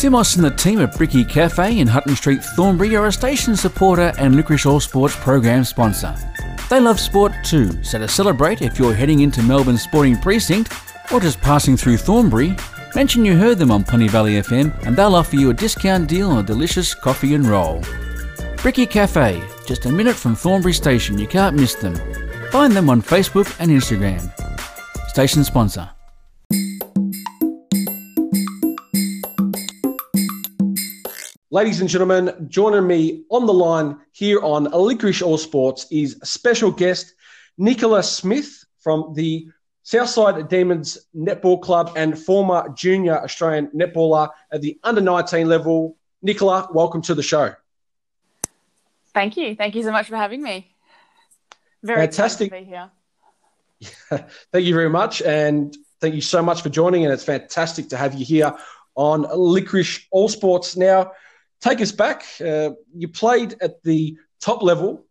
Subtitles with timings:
[0.00, 4.14] Simos and the team at Bricky Cafe in Hutton Street, Thornbury are a station supporter
[4.16, 6.14] and Licorice All Sports program sponsor.
[6.70, 10.72] They love sport too, so to celebrate if you're heading into Melbourne's sporting precinct
[11.12, 12.56] or just passing through Thornbury,
[12.94, 16.30] mention you heard them on Plenty Valley FM and they'll offer you a discount deal
[16.30, 17.84] on a delicious coffee and roll.
[18.62, 21.94] Bricky Cafe, just a minute from Thornbury Station, you can't miss them.
[22.50, 24.32] Find them on Facebook and Instagram.
[25.10, 25.90] Station sponsor.
[31.52, 36.70] Ladies and gentlemen, joining me on the line here on Licorice All Sports is special
[36.70, 37.14] guest
[37.58, 39.48] Nikola Smith from the
[39.82, 45.96] Southside Demons Netball Club and former junior Australian netballer at the under 19 level.
[46.22, 47.52] Nikola, welcome to the show.
[49.12, 49.56] Thank you.
[49.56, 50.72] Thank you so much for having me.
[51.82, 52.90] Very fantastic to be here.
[54.52, 57.04] thank you very much, and thank you so much for joining.
[57.04, 58.56] And it's fantastic to have you here
[58.94, 60.76] on Licorice All Sports.
[60.76, 61.10] Now,
[61.60, 62.24] take us back.
[62.40, 65.04] Uh, you played at the top level,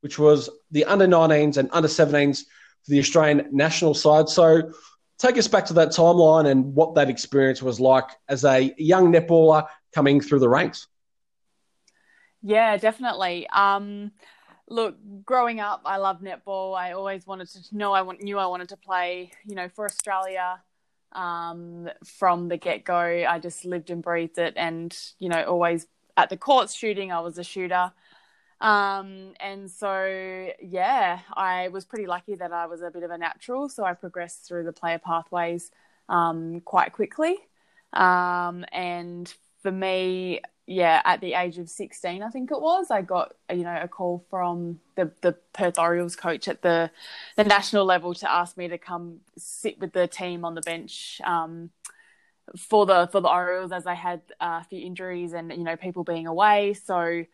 [0.00, 2.40] which was the under 19s and under 17s
[2.84, 4.28] for the Australian national side.
[4.28, 4.72] So,
[5.18, 9.12] take us back to that timeline and what that experience was like as a young
[9.12, 10.88] netballer coming through the ranks.
[12.42, 13.48] Yeah, definitely.
[13.48, 14.12] Um,
[14.68, 16.76] look, growing up, I loved netball.
[16.76, 17.92] I always wanted to know.
[17.92, 19.32] I want, knew I wanted to play.
[19.44, 20.60] You know, for Australia.
[21.12, 25.86] Um, from the get go, I just lived and breathed it, and you know, always
[26.16, 27.12] at the courts shooting.
[27.12, 27.92] I was a shooter.
[28.60, 33.18] Um, and so, yeah, I was pretty lucky that I was a bit of a
[33.18, 33.68] natural.
[33.68, 35.70] So I progressed through the player pathways
[36.08, 37.36] um, quite quickly.
[37.92, 43.02] Um, and for me, yeah, at the age of 16, I think it was, I
[43.02, 46.90] got, you know, a call from the, the Perth Orioles coach at the,
[47.36, 51.20] the national level to ask me to come sit with the team on the bench,
[51.24, 51.70] um,
[52.56, 56.04] for the, for the Orioles as I had a few injuries and, you know, people
[56.04, 56.74] being away.
[56.74, 57.24] So,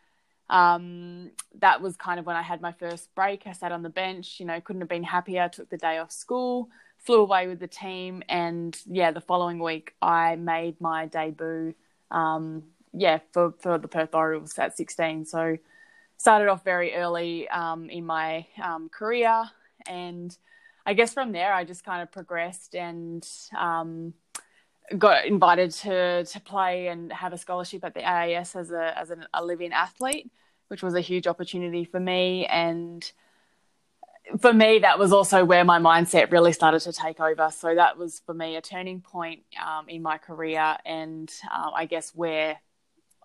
[0.49, 3.47] um, that was kind of when I had my first break.
[3.47, 6.13] I sat on the bench, you know, couldn't have been happier, took the day off
[6.13, 8.23] school, flew away with the team.
[8.29, 11.75] And yeah, the following week I made my debut,
[12.11, 15.25] um, yeah, for, for the Perth Orioles at 16.
[15.25, 15.57] So
[16.19, 19.45] started off very early um, in my um, career,
[19.87, 20.37] and
[20.85, 23.27] I guess from there I just kind of progressed and
[23.59, 24.15] um,
[24.99, 29.11] got invited to to play and have a scholarship at the AIS as a as
[29.11, 30.31] an, a live-in athlete,
[30.69, 33.11] which was a huge opportunity for me and.
[34.41, 37.51] For me, that was also where my mindset really started to take over.
[37.51, 41.87] So that was for me a turning point um, in my career, and uh, I
[41.87, 42.57] guess where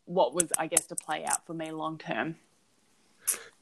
[0.05, 2.35] what was, I guess, to play out for me long term.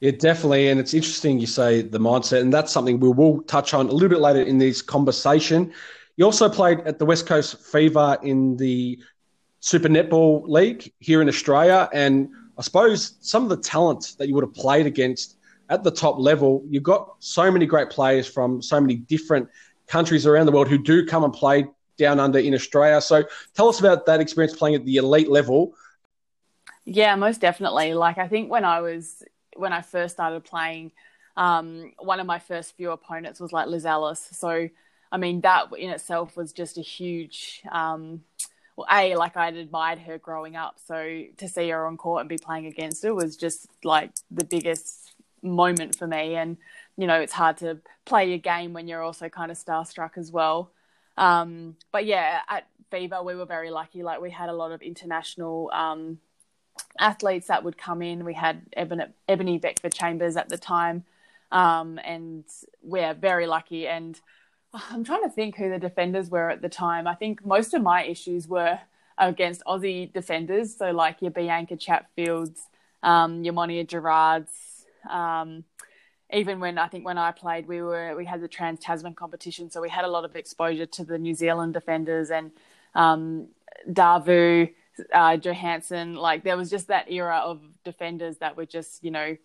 [0.00, 0.68] Yeah, definitely.
[0.68, 3.92] And it's interesting you say the mindset, and that's something we will touch on a
[3.92, 5.72] little bit later in this conversation.
[6.16, 8.98] You also played at the West Coast Fever in the
[9.60, 11.88] Super Netball League here in Australia.
[11.92, 15.36] And I suppose some of the talent that you would have played against
[15.68, 19.48] at the top level, you've got so many great players from so many different
[19.88, 21.66] countries around the world who do come and play
[21.98, 23.00] down under in Australia.
[23.00, 23.24] So
[23.54, 25.74] tell us about that experience playing at the elite level
[26.86, 27.94] yeah, most definitely.
[27.94, 29.22] Like I think when I was
[29.56, 30.92] when I first started playing,
[31.36, 34.28] um, one of my first few opponents was like Liz Ellis.
[34.32, 34.68] So
[35.10, 38.22] I mean that in itself was just a huge um,
[38.76, 42.28] well, a like I'd admired her growing up, so to see her on court and
[42.28, 46.34] be playing against her was just like the biggest moment for me.
[46.36, 46.58] And
[46.96, 50.30] you know, it's hard to play a game when you're also kind of starstruck as
[50.30, 50.70] well.
[51.16, 54.02] Um, but yeah, at Fever we were very lucky.
[54.02, 56.18] Like we had a lot of international um,
[56.98, 58.24] athletes that would come in.
[58.24, 61.04] We had Eboni, Eboni Beckford Chambers at the time,
[61.50, 62.44] um, and
[62.82, 63.88] we're very lucky.
[63.88, 64.20] And
[64.90, 67.06] I'm trying to think who the defenders were at the time.
[67.06, 68.78] I think most of my issues were
[69.18, 72.60] against Aussie defenders, so like your Bianca Chatfields,
[73.02, 74.50] um, your Mo'onia Gerrards.
[75.08, 75.64] Um,
[76.32, 79.70] even when I think when I played, we were we had the Trans Tasman competition,
[79.70, 82.50] so we had a lot of exposure to the New Zealand defenders and
[82.94, 83.48] um,
[83.88, 84.72] Davu
[85.12, 86.14] uh, Johansson.
[86.14, 89.36] Like there was just that era of defenders that were just, you know,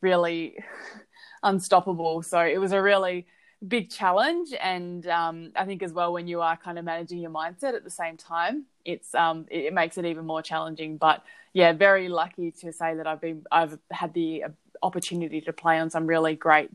[0.00, 0.56] really
[1.42, 2.22] unstoppable.
[2.22, 3.26] So it was a really
[3.66, 4.52] big challenge.
[4.60, 7.84] And um, I think as well, when you are kind of managing your mindset at
[7.84, 10.96] the same time, it's um, it, makes it even more challenging.
[10.96, 11.22] But
[11.52, 14.44] yeah, very lucky to say that I've been I've had the
[14.82, 16.70] opportunity to play on some really great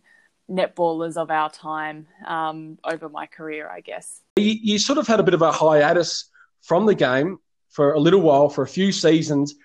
[0.50, 4.21] netballers of our time um, over my career, I guess.
[4.38, 6.30] You, you, sort of had a bit of a hiatus
[6.62, 7.39] from the game
[7.69, 9.56] for a little while, for a few seasons,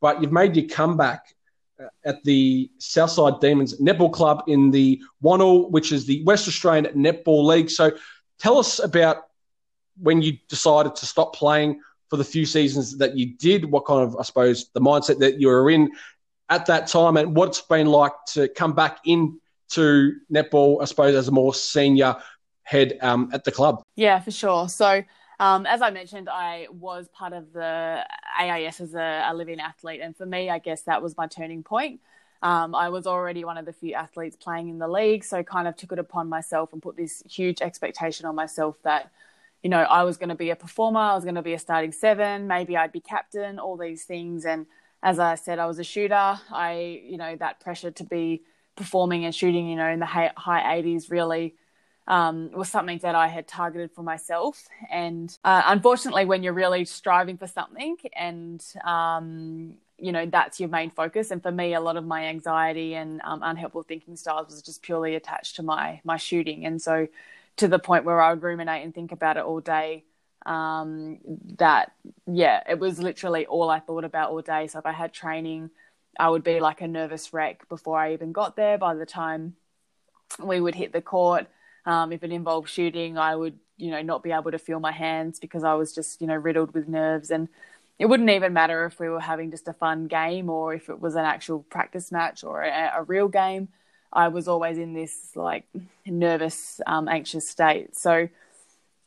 [0.00, 1.33] but you've made your comeback uh,
[2.04, 7.44] at the Southside Demons Netball Club in the WANL, which is the West Australian Netball
[7.44, 7.70] League.
[7.70, 7.90] So
[8.38, 9.24] tell us about
[10.00, 13.64] when you decided to stop playing for for the few seasons that you did?
[13.64, 15.90] What kind of, I suppose, the mindset that you were in
[16.48, 19.40] at that time, and what it's been like to come back in
[19.70, 22.14] to netball, I suppose, as a more senior
[22.62, 23.82] head um, at the club?
[23.96, 24.68] Yeah, for sure.
[24.68, 25.02] So,
[25.40, 28.04] um, as I mentioned, I was part of the
[28.38, 31.62] AIS as a, a, living athlete, and for me, I guess that was my turning
[31.62, 32.00] point.
[32.42, 35.66] Um, I was already one of the few athletes playing in the league, so kind
[35.66, 39.10] of took it upon myself and put this huge expectation on myself that,
[39.62, 41.58] you know, I was going to be a performer, I was going to be a
[41.58, 44.44] starting seven, maybe I'd be captain, all these things.
[44.44, 44.66] And
[45.02, 46.38] as I said, I was a shooter.
[46.50, 48.42] I, you know, that pressure to be
[48.74, 51.54] performing and shooting, you know, in the high, high 80s really
[52.06, 54.68] um, was something that I had targeted for myself.
[54.90, 60.68] And uh, unfortunately, when you're really striving for something and, um, you know, that's your
[60.68, 61.30] main focus.
[61.30, 64.82] And for me, a lot of my anxiety and um, unhelpful thinking styles was just
[64.82, 66.66] purely attached to my, my shooting.
[66.66, 67.08] And so
[67.56, 70.04] to the point where I would ruminate and think about it all day.
[70.44, 71.18] Um,
[71.56, 71.92] that,
[72.26, 74.66] yeah, it was literally all I thought about all day.
[74.66, 75.70] So if I had training,
[76.18, 78.76] I would be like a nervous wreck before I even got there.
[78.76, 79.54] By the time
[80.42, 81.46] we would hit the court,
[81.86, 84.92] um, if it involved shooting, I would, you know, not be able to feel my
[84.92, 87.30] hands because I was just, you know, riddled with nerves.
[87.30, 87.48] And
[87.98, 91.00] it wouldn't even matter if we were having just a fun game or if it
[91.00, 93.68] was an actual practice match or a, a real game.
[94.12, 95.64] I was always in this like
[96.06, 97.96] nervous, um, anxious state.
[97.96, 98.28] So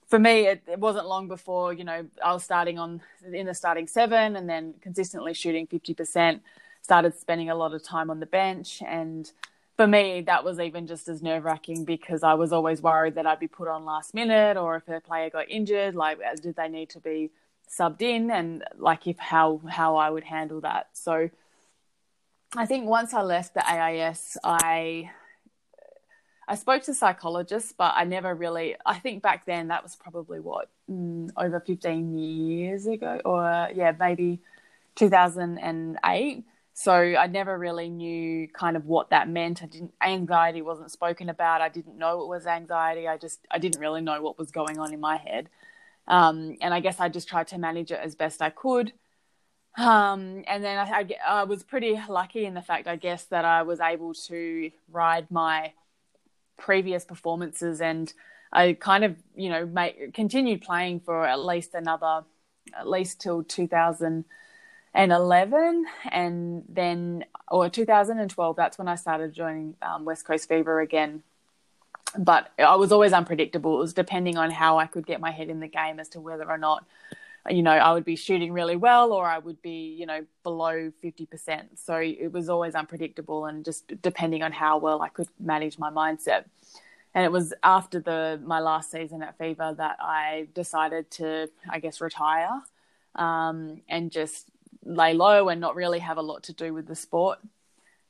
[0.07, 3.01] for me, it, it, wasn't long before, you know, I was starting on
[3.31, 6.41] in the starting seven and then consistently shooting 50%,
[6.81, 9.31] started spending a lot of time on the bench and
[9.77, 13.27] for me, that was even just as nerve wracking because I was always worried that
[13.27, 16.56] I'd be put on last minute or if a player got injured, like uh, did
[16.56, 17.29] they need to be
[17.69, 20.89] subbed in and like if how how I would handle that.
[20.94, 21.29] So
[22.56, 25.12] I think once I left the AIS, I
[26.47, 28.77] I spoke to psychologists, but I never really.
[28.85, 33.91] I think back then that was probably what mm, over fifteen years ago, or yeah,
[34.00, 34.39] maybe
[34.95, 36.45] two thousand and eight.
[36.79, 39.63] So I never really knew kind of what that meant.
[39.63, 41.59] I didn't anxiety wasn't spoken about.
[41.59, 43.07] I didn't know it was anxiety.
[43.07, 45.50] I just I didn't really know what was going on in my head.
[46.07, 48.94] Um, and I guess I just tried to manage it as best I could.
[49.75, 53.44] Um, and then I, I, I, was pretty lucky in the fact, I guess, that
[53.44, 55.74] I was able to ride my
[56.59, 58.13] previous performances, and
[58.53, 59.68] I kind of, you know,
[60.13, 62.24] continued playing for at least another,
[62.77, 64.25] at least till 2000
[64.97, 70.81] and 11 and then or 2012 that's when i started joining um, west coast fever
[70.81, 71.23] again.
[72.17, 73.77] But i was always unpredictable.
[73.77, 76.19] It was depending on how i could get my head in the game as to
[76.19, 76.83] whether or not
[77.49, 80.91] you know i would be shooting really well or i would be you know below
[81.01, 85.77] 50% so it was always unpredictable and just depending on how well i could manage
[85.77, 86.45] my mindset.
[87.13, 91.79] And it was after the my last season at fever that i decided to i
[91.79, 92.63] guess retire
[93.15, 94.47] um, and just
[94.88, 97.39] lay low and not really have a lot to do with the sport.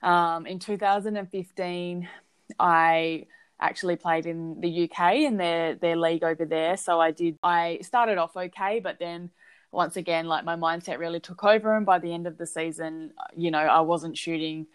[0.03, 2.07] Um, in 2015,
[2.59, 3.25] I
[3.59, 6.77] actually played in the UK in their their league over there.
[6.77, 7.37] So I did.
[7.43, 9.31] I started off okay, but then
[9.71, 13.13] once again, like my mindset really took over, and by the end of the season,
[13.35, 14.67] you know, I wasn't shooting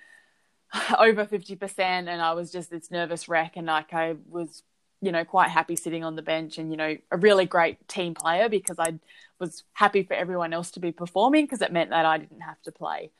[0.98, 4.62] over 50%, and I was just this nervous wreck, and like I was
[5.02, 8.14] you know, quite happy sitting on the bench and, you know, a really great team
[8.14, 8.94] player because I
[9.40, 12.62] was happy for everyone else to be performing because it meant that I didn't have
[12.62, 13.10] to play.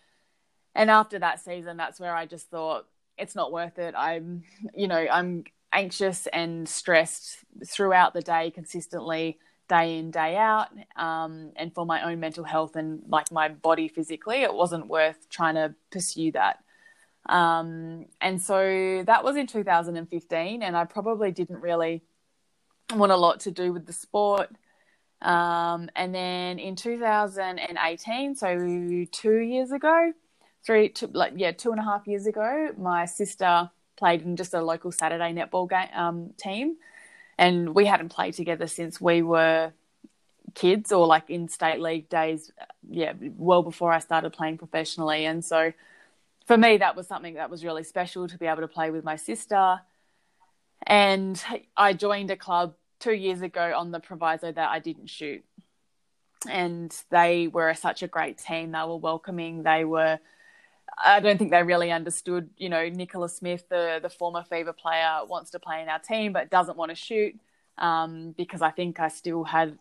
[0.76, 2.86] And after that season, that's where I just thought
[3.18, 3.94] it's not worth it.
[3.96, 10.68] I'm, you know, I'm anxious and stressed throughout the day consistently, day in, day out.
[10.94, 15.28] Um, and for my own mental health and like my body physically, it wasn't worth
[15.28, 16.60] trying to pursue that.
[17.26, 22.02] Um, and so that was in 2015, and I probably didn't really
[22.94, 24.50] want a lot to do with the sport.
[25.20, 30.12] Um, and then in 2018, so two years ago,
[30.64, 34.52] three, two, like yeah, two and a half years ago, my sister played in just
[34.54, 36.76] a local Saturday netball game um, team,
[37.38, 39.72] and we hadn't played together since we were
[40.54, 42.50] kids or like in state league days.
[42.90, 45.72] Yeah, well before I started playing professionally, and so
[46.52, 49.04] for me, that was something that was really special to be able to play with
[49.04, 49.80] my sister.
[50.86, 51.42] And
[51.78, 55.42] I joined a club two years ago on the proviso that I didn't shoot.
[56.46, 58.72] And they were such a great team.
[58.72, 59.62] They were welcoming.
[59.62, 60.18] They were,
[61.02, 65.20] I don't think they really understood, you know, Nikola Smith, the, the former Fever player,
[65.26, 67.34] wants to play in our team but doesn't want to shoot
[67.78, 69.78] um, because I think I still had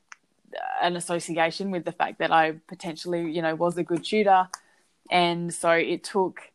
[0.81, 4.47] an association with the fact that I potentially, you know, was a good shooter.
[5.09, 6.50] And so it took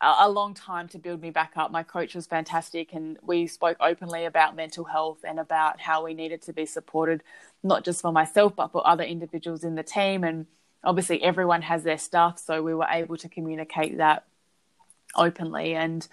[0.00, 1.70] a long time to build me back up.
[1.70, 6.12] My coach was fantastic, and we spoke openly about mental health and about how we
[6.12, 7.22] needed to be supported,
[7.62, 10.22] not just for myself, but for other individuals in the team.
[10.22, 10.46] And
[10.84, 12.38] obviously, everyone has their stuff.
[12.38, 14.24] So we were able to communicate that
[15.14, 15.74] openly.
[15.74, 16.06] And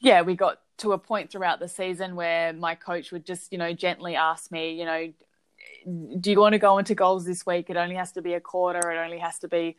[0.00, 3.58] yeah, we got to a point throughout the season where my coach would just, you
[3.58, 5.12] know, gently ask me, you know,
[6.18, 7.70] do you want to go into goals this week?
[7.70, 9.76] It only has to be a quarter, it only has to be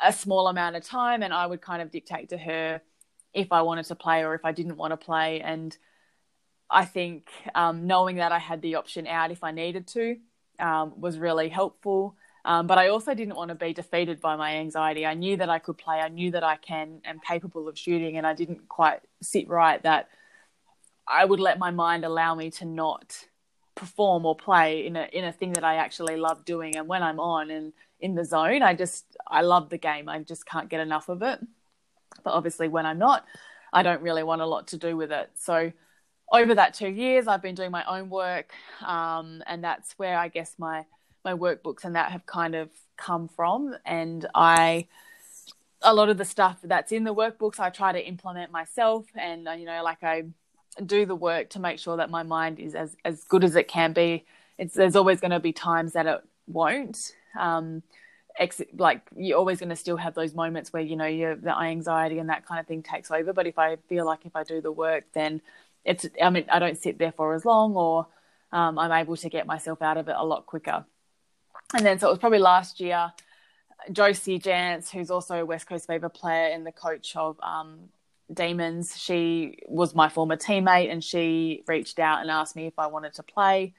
[0.00, 1.22] a small amount of time.
[1.22, 2.80] And I would kind of dictate to her
[3.32, 5.40] if I wanted to play or if I didn't want to play.
[5.40, 5.76] And
[6.70, 10.16] I think um, knowing that I had the option out if I needed to
[10.58, 12.16] um, was really helpful.
[12.44, 15.06] Um, but I also didn't want to be defeated by my anxiety.
[15.06, 15.96] I knew that I could play.
[15.96, 19.82] I knew that I can am capable of shooting, and I didn't quite sit right
[19.82, 20.08] that
[21.08, 23.24] I would let my mind allow me to not
[23.74, 26.76] perform or play in a in a thing that I actually love doing.
[26.76, 30.08] And when I'm on and in the zone, I just I love the game.
[30.08, 31.40] I just can't get enough of it.
[32.22, 33.24] But obviously, when I'm not,
[33.72, 35.30] I don't really want a lot to do with it.
[35.34, 35.72] So
[36.32, 38.52] over that two years, I've been doing my own work,
[38.84, 40.84] um, and that's where I guess my
[41.24, 43.74] my workbooks and that have kind of come from.
[43.84, 44.86] And I
[45.82, 49.48] a lot of the stuff that's in the workbooks I try to implement myself, and
[49.58, 50.24] you know, like I
[50.84, 53.68] do the work to make sure that my mind is as as good as it
[53.68, 54.24] can be.
[54.58, 57.12] It's there's always going to be times that it won't.
[57.38, 57.82] Um,
[58.38, 61.56] ex- like you're always going to still have those moments where you know you the
[61.56, 63.32] anxiety and that kind of thing takes over.
[63.32, 65.40] But if I feel like if I do the work, then
[65.84, 68.06] it's I mean I don't sit there for as long, or
[68.52, 70.84] um, I'm able to get myself out of it a lot quicker.
[71.74, 73.12] And then so it was probably last year.
[73.92, 77.90] Josie Janz, who's also a West Coast Fever player and the coach of um,
[78.32, 82.86] Demons, she was my former teammate and she reached out and asked me if I
[82.86, 83.74] wanted to play.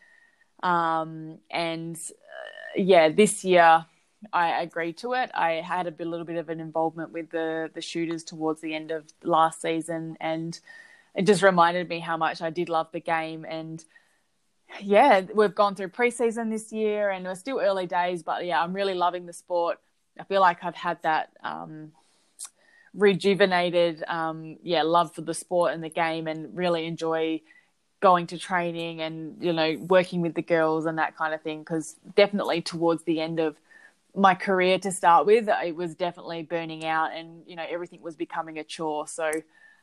[0.62, 3.86] Um, and uh, yeah, this year
[4.34, 5.32] I agreed to it.
[5.34, 8.92] I had a little bit of an involvement with the the shooters towards the end
[8.92, 10.60] of last season, and
[11.16, 13.46] it just reminded me how much I did love the game.
[13.48, 13.84] And
[14.82, 18.74] yeah, we've gone through preseason this year, and we're still early days, but yeah, I'm
[18.74, 19.80] really loving the sport.
[20.20, 21.32] I feel like I've had that.
[21.44, 21.92] Um,
[22.96, 27.42] rejuvenated um, yeah love for the sport and the game and really enjoy
[28.06, 31.60] going to training and you know working with the girls and that kind of thing
[31.60, 33.56] because definitely towards the end of
[34.16, 38.16] my career to start with it was definitely burning out and you know everything was
[38.16, 39.32] becoming a chore so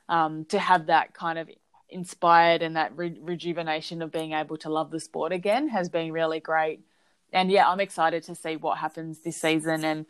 [0.09, 1.51] um, to have that kind of
[1.89, 6.13] inspired and that re- rejuvenation of being able to love the sport again has been
[6.13, 6.79] really great
[7.33, 10.07] and yeah i'm excited to see what happens this season and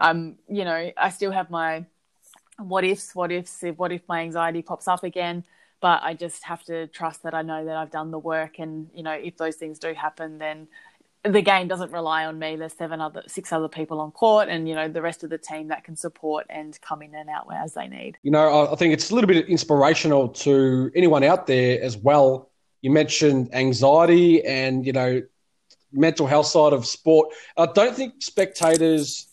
[0.00, 1.84] i'm you know i still have my
[2.58, 5.44] what ifs, what ifs, if what if my anxiety pops up again.
[5.82, 8.88] But I just have to trust that I know that I've done the work, and
[8.94, 10.68] you know, if those things do happen, then
[11.24, 12.56] the game doesn't rely on me.
[12.56, 15.38] There's seven other, six other people on court, and you know, the rest of the
[15.38, 18.16] team that can support and come in and out as they need.
[18.22, 22.50] You know, I think it's a little bit inspirational to anyone out there as well.
[22.80, 25.22] You mentioned anxiety and you know
[25.92, 27.34] mental health side of sport.
[27.56, 29.28] I don't think spectators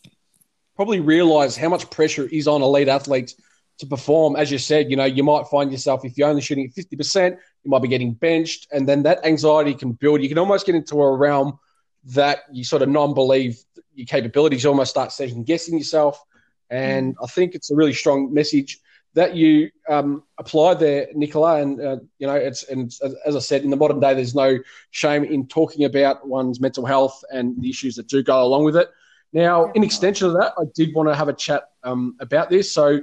[0.75, 3.35] probably realize how much pressure is on elite athletes
[3.79, 4.35] to perform.
[4.35, 7.31] As you said, you know, you might find yourself, if you're only shooting at 50%,
[7.63, 8.67] you might be getting benched.
[8.71, 10.21] And then that anxiety can build.
[10.21, 11.59] You can almost get into a realm
[12.05, 13.57] that you sort of non believe
[13.93, 16.23] your capabilities, you almost start second guessing yourself.
[16.69, 17.23] And mm.
[17.23, 18.79] I think it's a really strong message
[19.15, 21.61] that you um, apply there, Nikola.
[21.61, 22.93] And uh, you know, it's and
[23.25, 24.59] as I said, in the modern day, there's no
[24.91, 28.77] shame in talking about one's mental health and the issues that do go along with
[28.77, 28.89] it.
[29.31, 32.71] Now, in extension of that, I did want to have a chat um, about this.
[32.71, 33.01] So,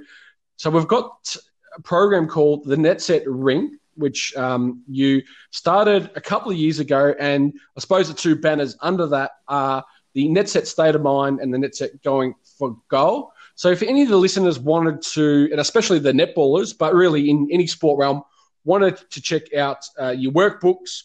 [0.57, 1.37] so we've got
[1.77, 7.15] a program called the NetSet Ring, which um, you started a couple of years ago,
[7.19, 9.85] and I suppose the two banners under that are
[10.15, 13.33] the NetSet State of Mind and the NetSet Going for Goal.
[13.55, 17.49] So, if any of the listeners wanted to, and especially the netballers, but really in
[17.51, 18.23] any sport realm,
[18.65, 21.05] wanted to check out uh, your workbooks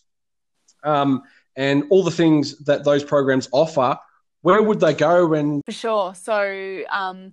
[0.83, 1.21] um,
[1.55, 3.97] and all the things that those programs offer
[4.41, 7.31] where would they go and for sure so um,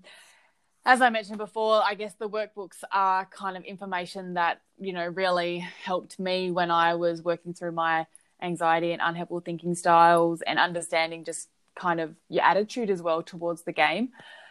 [0.89, 5.07] as i mentioned before i guess the workbooks are kind of information that you know
[5.07, 8.07] really helped me when i was working through my
[8.43, 13.63] anxiety and unhelpful thinking styles and understanding just kind of your attitude as well towards
[13.63, 14.09] the game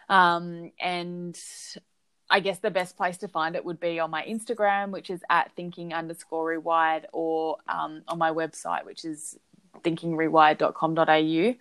[0.10, 1.38] um, and
[2.30, 5.22] I guess the best place to find it would be on my Instagram, which is
[5.30, 9.38] at thinking underscore rewired, or um, on my website, which is
[9.84, 11.56] thinkingrewired.com.au.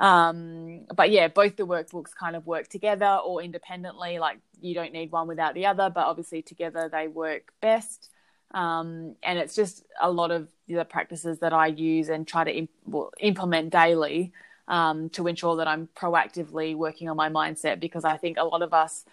[0.00, 4.18] Um, but yeah, both the workbooks kind of work together or independently.
[4.18, 8.08] Like you don't need one without the other, but obviously together they work best.
[8.52, 12.50] Um, and it's just a lot of the practices that I use and try to
[12.50, 14.32] imp- well, implement daily
[14.66, 18.62] um, to ensure that I'm proactively working on my mindset because I think a lot
[18.62, 19.04] of us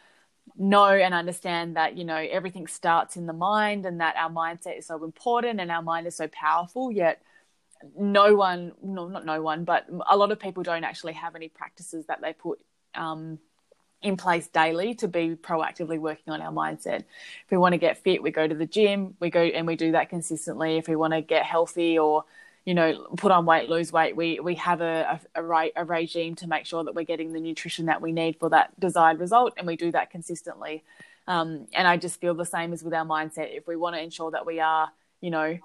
[0.58, 4.80] know and understand that you know everything starts in the mind and that our mindset
[4.80, 7.22] is so important and our mind is so powerful yet
[7.98, 11.50] no one, no, not no one, but a lot of people don't actually have any
[11.50, 12.60] practices that they put
[12.96, 13.40] um,
[14.02, 17.00] in place daily to be proactively working on our mindset.
[17.46, 19.76] If we want to get fit, we go to the gym, we go and we
[19.76, 20.78] do that consistently.
[20.78, 22.26] If we want to get healthy or
[22.66, 26.36] you know put on weight, lose weight, we we have a a, a, a regime
[26.36, 29.54] to make sure that we're getting the nutrition that we need for that desired result,
[29.58, 30.84] and we do that consistently.
[31.28, 33.56] Um, and I just feel the same as with our mindset.
[33.56, 35.58] If we want to ensure that we are, you know,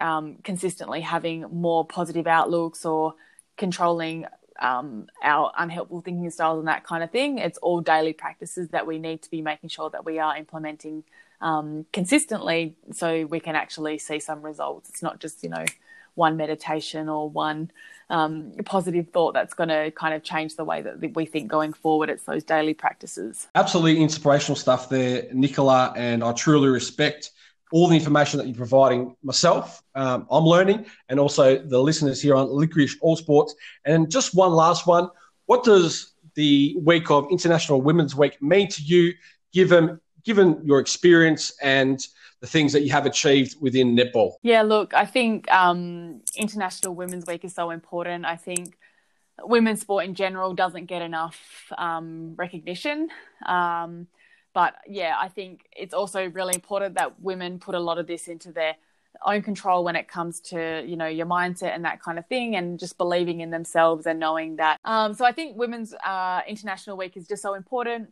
[0.00, 3.14] um, consistently having more positive outlooks or
[3.56, 4.26] controlling
[4.60, 7.38] um, our unhelpful thinking styles and that kind of thing.
[7.38, 11.04] It's all daily practices that we need to be making sure that we are implementing
[11.40, 14.88] um, consistently so we can actually see some results.
[14.88, 15.64] It's not just, you know,
[16.14, 17.70] one meditation or one
[18.10, 21.72] um, positive thought that's going to kind of change the way that we think going
[21.72, 22.10] forward.
[22.10, 23.46] It's those daily practices.
[23.54, 27.30] Absolutely inspirational stuff there, Nikola, and I truly respect
[27.72, 32.34] all the information that you're providing myself, um, I'm learning, and also the listeners here
[32.34, 33.54] on Licorice All Sports.
[33.84, 35.08] And just one last one.
[35.46, 39.12] What does the week of International Women's Week mean to you,
[39.52, 42.06] given given your experience and
[42.40, 44.34] the things that you have achieved within netball?
[44.42, 48.24] Yeah, look, I think um, International Women's Week is so important.
[48.24, 48.76] I think
[49.42, 51.40] women's sport in general doesn't get enough
[51.76, 53.08] um, recognition.
[53.44, 54.06] Um,
[54.58, 58.26] but yeah, I think it's also really important that women put a lot of this
[58.26, 58.74] into their
[59.24, 62.56] own control when it comes to you know your mindset and that kind of thing
[62.56, 66.96] and just believing in themselves and knowing that um, so i think women's uh, international
[66.96, 68.10] week is just so important.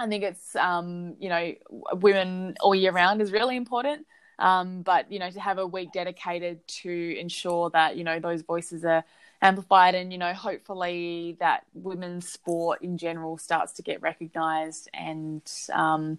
[0.00, 1.54] I think it's um, you know
[1.92, 4.06] women all year round is really important.
[4.40, 8.42] Um, but you know to have a week dedicated to ensure that you know those
[8.42, 9.04] voices are
[9.42, 15.42] amplified and you know hopefully that women's sport in general starts to get recognized and
[15.72, 16.18] um,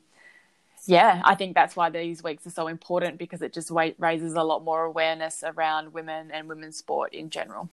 [0.85, 4.43] yeah i think that's why these weeks are so important because it just raises a
[4.43, 7.69] lot more awareness around women and women's sport in general.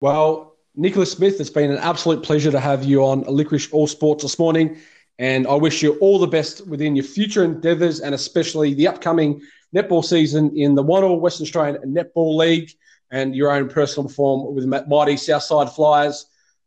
[0.00, 4.24] Well nicholas smith it's been an absolute pleasure to have you on licorice all sports
[4.24, 4.76] this morning
[5.20, 9.40] and i wish you all the best within your future endeavours and especially the upcoming
[9.72, 12.72] netball season in the one all western australian netball league
[13.10, 16.26] and your own personal form with Mighty Southside Flyers.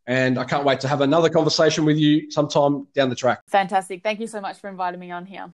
[0.10, 3.42] And I can't wait to have another conversation with you sometime down the track.
[3.48, 4.04] Fantastic.
[4.04, 5.46] Thank you so much for inviting me on here.